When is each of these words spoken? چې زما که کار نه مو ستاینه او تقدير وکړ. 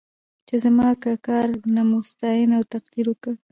چې 0.47 0.55
زما 0.63 0.89
که 1.01 1.11
کار 1.27 1.47
نه 1.75 1.81
مو 1.89 1.99
ستاینه 2.11 2.53
او 2.59 2.63
تقدير 2.73 3.05
وکړ. 3.09 3.33